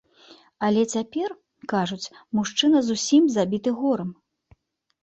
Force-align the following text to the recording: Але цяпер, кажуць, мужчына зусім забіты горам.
Але 0.67 0.81
цяпер, 0.95 1.29
кажуць, 1.75 2.11
мужчына 2.41 2.79
зусім 2.89 3.23
забіты 3.39 3.77
горам. 3.85 4.09